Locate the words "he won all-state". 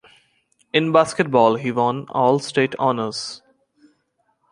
1.57-2.73